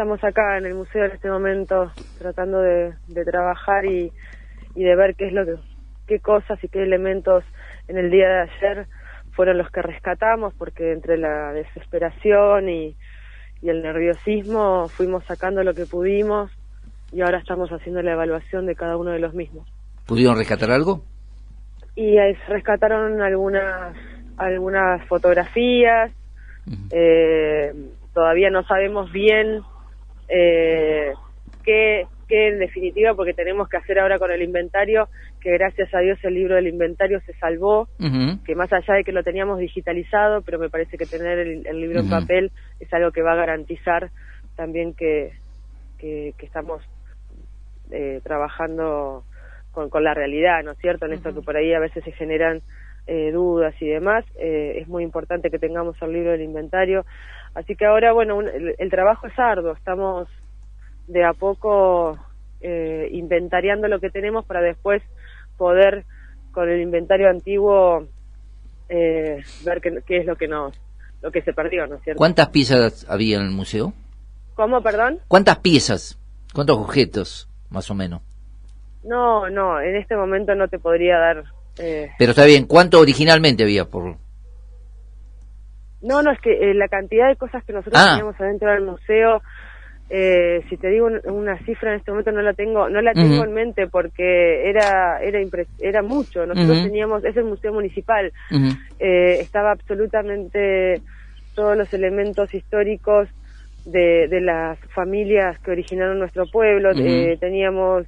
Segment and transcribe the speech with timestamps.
[0.00, 2.94] estamos acá en el museo en este momento tratando de,
[3.26, 4.10] trabajar y,
[4.74, 5.56] y, de ver qué es lo que,
[6.06, 7.44] qué cosas y qué elementos
[7.86, 8.86] en el día de ayer
[9.32, 12.96] fueron los que rescatamos, porque entre la desesperación y,
[13.60, 16.50] y el nerviosismo fuimos sacando lo que pudimos
[17.12, 19.68] y ahora estamos haciendo la evaluación de cada uno de los mismos.
[20.06, 21.04] ¿Pudieron rescatar algo?
[21.94, 22.16] Y
[22.48, 23.94] rescataron algunas
[24.38, 26.10] algunas fotografías.
[26.90, 27.74] eh,
[28.14, 29.60] todavía no sabemos bien
[30.30, 31.12] eh,
[31.64, 35.08] qué, qué en definitiva, porque tenemos que hacer ahora con el inventario,
[35.40, 37.88] que gracias a Dios el libro del inventario se salvó,
[38.44, 42.00] que más allá de que lo teníamos digitalizado, pero me parece que tener el, libro
[42.00, 44.10] en papel es algo que va a garantizar
[44.56, 45.32] también que,
[45.98, 46.82] que, estamos
[47.90, 49.24] eh, trabajando
[49.72, 51.06] con, con la realidad, ¿no es cierto?
[51.06, 52.62] En esto que por ahí a veces se generan
[53.06, 57.04] eh, dudas y demás, eh, es muy importante que tengamos el libro del inventario.
[57.54, 60.28] Así que ahora, bueno, el, trabajo es arduo, estamos
[61.08, 62.18] de a poco
[62.60, 65.02] eh, inventariando lo que tenemos para después
[65.56, 66.04] poder
[66.52, 68.06] con el inventario antiguo
[68.88, 70.78] eh, ver qué, qué, es lo que nos
[71.22, 72.18] lo que se perdió, ¿no es cierto?
[72.18, 73.92] ¿Cuántas piezas había en el museo?
[74.54, 75.18] ¿Cómo, perdón?
[75.28, 76.18] ¿Cuántas piezas?
[76.54, 78.22] ¿Cuántos objetos, más o menos?
[79.04, 81.44] No, no, en este momento no te podría dar
[81.78, 84.16] eh, Pero está bien, ¿cuánto originalmente había por...?
[86.02, 88.10] No, no, es que eh, la cantidad de cosas que nosotros ah.
[88.12, 89.42] teníamos adentro del museo,
[90.08, 93.44] eh, si te digo una cifra en este momento no la tengo, no la tengo
[93.44, 95.38] en mente porque era era
[95.78, 96.46] era mucho.
[96.46, 98.32] Nosotros teníamos, es el museo municipal,
[98.98, 101.02] estaba absolutamente
[101.54, 103.28] todos los elementos históricos
[103.84, 106.92] de, de las familias que originaron nuestro pueblo.
[107.38, 108.06] teníamos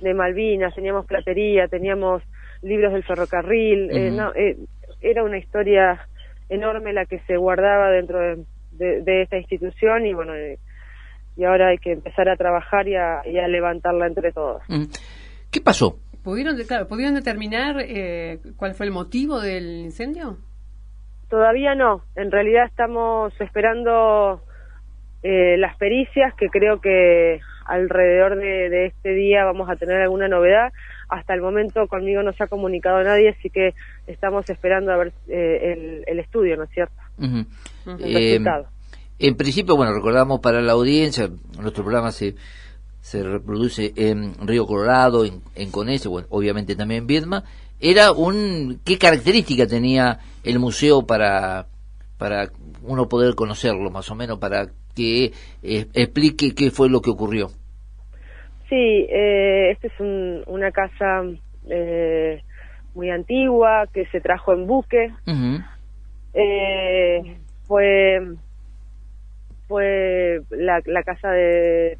[0.00, 2.22] de Malvinas, teníamos platería, teníamos
[2.62, 4.56] libros del ferrocarril, eh, no, eh,
[5.00, 6.06] era una historia
[6.48, 8.18] enorme la que se guardaba dentro
[8.72, 10.58] de, esta institución y bueno, eh,
[11.36, 14.62] y ahora hay que empezar a trabajar y a, levantarla entre todos.
[15.50, 15.98] ¿Qué pasó?
[16.22, 17.76] ¿Pudieron, claro, ¿Pudieron determinar
[18.56, 20.36] cuál fue el motivo del incendio?
[21.28, 24.42] Todavía no, en realidad estamos esperando
[25.22, 30.72] las pericias que creo que alrededor de, este día vamos a tener alguna novedad.
[31.12, 33.74] Hasta el momento conmigo no se ha comunicado nadie, así que
[34.06, 36.94] estamos esperando a ver eh, el, estudio, ¿no es cierto?
[37.18, 38.68] El eh, resultado.
[39.18, 41.28] En principio, bueno, recordamos para la audiencia,
[41.60, 42.34] nuestro programa se,
[43.02, 47.44] se reproduce en Río Colorado, en, en Conese, bueno, obviamente también en Viedma.
[47.78, 51.66] Era un, ¿qué característica tenía el museo para,
[52.16, 52.50] para
[52.82, 57.50] uno poder conocerlo, más o menos, para que eh, explique qué fue lo que ocurrió.
[58.72, 60.00] Sí, eh, esta es
[60.46, 61.24] una casa
[61.68, 62.42] eh,
[62.94, 65.12] muy antigua que se trajo en buque.
[66.32, 68.22] eh, fue
[69.68, 71.98] fue la, la casa de,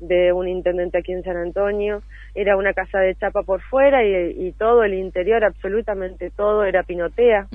[0.00, 2.02] de un intendente aquí en San Antonio.
[2.34, 6.82] Era una casa de chapa por fuera y, y todo el interior, absolutamente todo, era
[6.82, 7.48] pinotea.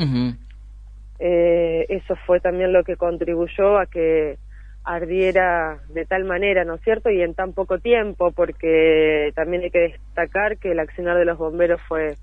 [1.19, 4.39] eh, eso fue también lo que contribuyó a que
[4.85, 7.09] ardiera de tal manera, ¿no es cierto?
[7.09, 11.38] Y en tan poco tiempo, porque también hay que destacar que el accionar de los
[11.38, 12.18] bomberos fue,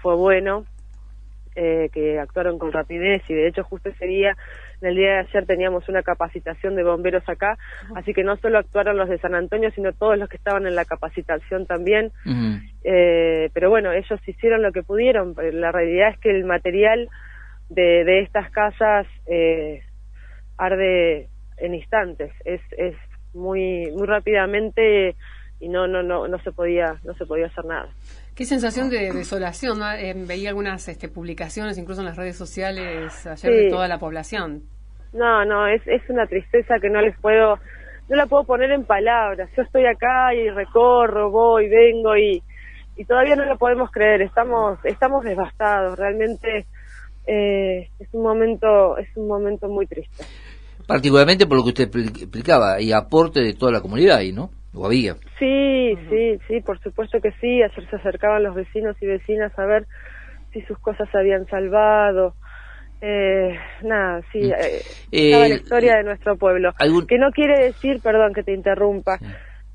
[0.00, 0.64] fue bueno,
[1.54, 4.36] eh, que actuaron con rapidez y de hecho justo ese día,
[4.80, 7.58] en el día de ayer teníamos una capacitación de bomberos acá,
[7.94, 10.74] así que no solo actuaron los de San Antonio, sino todos los que estaban en
[10.74, 12.12] la capacitación también.
[12.84, 17.08] eh, pero bueno, ellos hicieron lo que pudieron, la realidad es que el material
[17.68, 19.82] de, de estas casas eh,
[20.56, 22.94] arde en instantes, es, es
[23.34, 25.16] muy, muy rápidamente
[25.60, 27.88] y no, no, no, no se podía, no se podía hacer nada.
[28.34, 33.52] Qué sensación de desolación, eh, veía algunas este, publicaciones, incluso en las redes sociales ayer
[33.52, 34.62] de toda la población.
[35.14, 37.58] No, no, es, es una tristeza que no les puedo,
[38.10, 39.48] no la puedo poner en palabras.
[39.56, 42.42] Yo estoy acá y recorro, voy, vengo y,
[42.96, 44.20] y todavía no lo podemos creer.
[44.20, 45.98] Estamos, estamos devastados.
[45.98, 46.66] Realmente
[47.26, 50.24] eh, es un momento, es un momento muy triste.
[50.86, 54.50] Particularmente por lo que usted explicaba, y aporte de toda la comunidad ahí, ¿no?
[54.74, 55.14] ¿O había?
[55.38, 57.62] Sí, sí, sí, por supuesto que sí.
[57.62, 59.86] Ayer se acercaban los vecinos y vecinas a ver
[60.52, 62.34] si sus cosas se habían salvado.
[63.00, 64.52] Eh, nada, sí, mm.
[64.52, 66.72] eh, eh, la historia de nuestro pueblo.
[67.08, 69.18] Que no quiere decir, perdón que te interrumpa,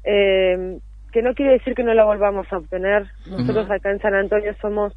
[0.03, 0.79] eh,
[1.11, 3.07] que no quiere decir que no la volvamos a obtener.
[3.27, 4.93] Nosotros acá en San Antonio somos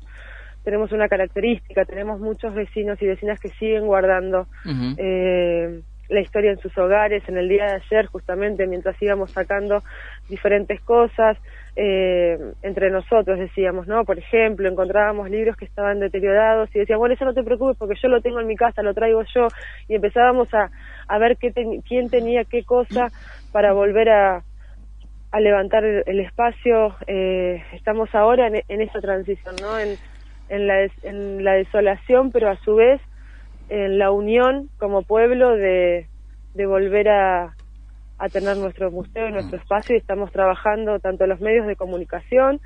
[0.64, 4.46] tenemos una característica, tenemos muchos vecinos y vecinas que siguen guardando
[4.96, 7.22] eh, la historia en sus hogares.
[7.28, 9.82] En el día de ayer, justamente, mientras íbamos sacando
[10.28, 11.36] diferentes cosas,
[11.76, 14.04] eh, entre nosotros decíamos, ¿no?
[14.04, 17.98] Por ejemplo, encontrábamos libros que estaban deteriorados y decíamos, bueno, eso no te preocupes porque
[18.00, 19.48] yo lo tengo en mi casa, lo traigo yo,
[19.88, 20.70] y empezábamos a,
[21.08, 21.52] a ver qué
[21.86, 23.10] quién tenía qué cosa
[23.50, 24.44] para volver a,
[25.32, 26.94] a levantar el, espacio.
[27.08, 29.76] Eh, estamos ahora en, en, esa transición, ¿no?
[29.78, 29.96] En,
[30.48, 33.00] en, la en la desolación, pero a su vez
[33.74, 36.06] en la unión como pueblo de,
[36.54, 37.56] de volver a,
[38.18, 42.60] a tener nuestro museo y nuestro espacio y estamos trabajando tanto los medios de comunicación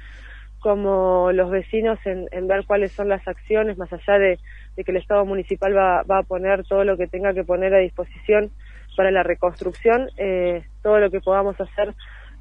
[0.61, 4.39] como los vecinos en, en ver cuáles son las acciones, más allá de,
[4.77, 7.75] de que el Estado municipal va, va, a poner todo lo que tenga que poner
[7.75, 8.51] a disposición
[8.97, 11.95] para la reconstrucción, eh, todo lo que podamos hacer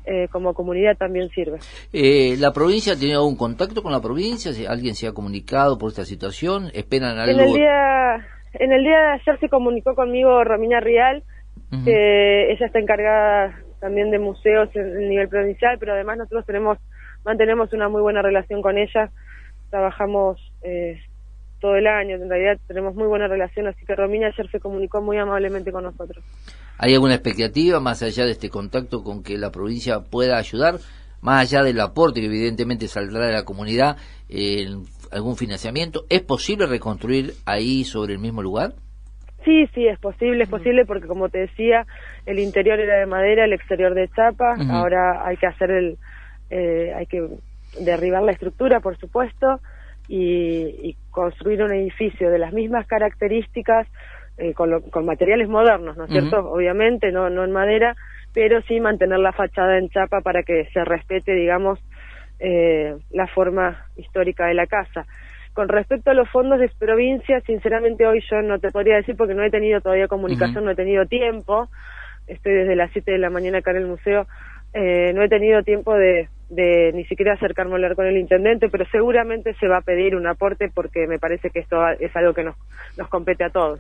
[0.06, 1.60] eh, como comunidad también sirve.
[1.94, 4.52] Eh, ¿La provincia ha tenido algún contacto con la provincia?
[4.68, 6.72] ¿Alguien se ha comunicado por esta situación?
[6.74, 7.40] ¿Esperan algo?
[7.40, 11.24] En el día, en el día de ayer se comunicó conmigo Romina Rial,
[11.84, 16.78] que ella está encargada también de museos en el nivel provincial, pero además nosotros tenemos
[17.26, 19.12] mantenemos una muy buena relación con ella,
[19.70, 20.98] trabajamos eh,
[21.60, 25.02] todo el año, en realidad tenemos muy buena relación, así que Romina ayer se comunicó
[25.02, 26.24] muy amablemente con nosotros.
[26.78, 30.76] ¿Hay alguna expectativa más allá de este contacto con que la provincia pueda ayudar,
[31.22, 33.98] más allá del aporte que evidentemente saldrá de la comunidad,
[34.30, 36.06] en algún financiamiento?
[36.10, 38.74] ¿Es posible reconstruir ahí sobre el mismo lugar?
[39.44, 41.86] Sí, sí, es posible, es posible porque como te decía,
[42.26, 45.98] el interior era de madera, el exterior de chapa, ahora hay que hacer el,
[46.50, 47.26] eh, hay que
[47.80, 49.62] derribar la estructura, por supuesto,
[50.10, 53.88] y, construir un edificio de las mismas características,
[54.38, 56.52] eh, con, con, materiales modernos, ¿no es cierto?
[56.52, 57.96] Obviamente, no, no en madera,
[58.34, 61.80] pero sí mantener la fachada en chapa para que se respete, digamos,
[62.40, 65.06] eh, la forma histórica de la casa.
[65.54, 69.34] Con respecto a los fondos de provincia, sinceramente hoy yo no te podría decir porque
[69.34, 71.68] no he tenido todavía comunicación, no he tenido tiempo.
[72.28, 74.28] Estoy desde las 7 de la mañana acá en el museo.
[74.74, 78.70] Eh, no he tenido tiempo de, de ni siquiera acercarme a hablar con el intendente,
[78.70, 82.34] pero seguramente se va a pedir un aporte porque me parece que esto es algo
[82.34, 82.56] que nos,
[82.98, 83.80] nos compete a todos.